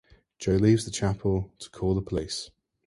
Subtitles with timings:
[0.39, 2.49] Jo leaves the chapel to call the police.